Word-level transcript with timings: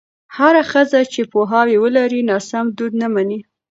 هره 0.35 0.61
ښځه 0.71 0.99
چې 1.13 1.21
پوهاوی 1.31 1.77
ولري، 1.83 2.21
ناسم 2.29 2.65
دود 2.77 2.93
نه 3.01 3.07
مني. 3.13 3.39